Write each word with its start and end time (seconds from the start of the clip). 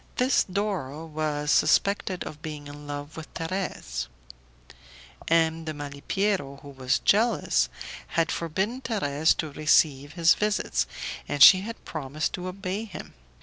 This 0.15 0.43
Doro 0.45 1.05
was 1.05 1.51
suspected 1.51 2.23
of 2.23 2.41
being 2.41 2.65
in 2.65 2.87
love 2.87 3.15
with 3.15 3.31
Thérèse; 3.35 4.07
M. 5.27 5.63
de 5.63 5.75
Malipiero, 5.75 6.59
who 6.63 6.69
was 6.69 6.97
jealous, 6.97 7.69
had 8.17 8.31
forbidden 8.31 8.81
Thérèse 8.81 9.37
to 9.37 9.51
receive 9.51 10.13
his 10.13 10.33
visits, 10.33 10.87
and 11.27 11.43
she 11.43 11.61
had 11.61 11.85
promised 11.85 12.33
to 12.33 12.47
obey 12.47 12.85
him. 12.85 13.13